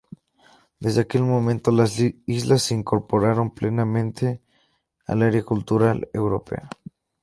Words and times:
Desde 0.79 1.01
aquel 1.01 1.21
momento, 1.21 1.69
las 1.69 1.99
islas 2.25 2.63
se 2.63 2.73
incorporaron 2.73 3.53
plenamente 3.53 4.41
al 5.05 5.21
área 5.21 5.43
cultural 5.43 6.09
europea. 6.11 6.67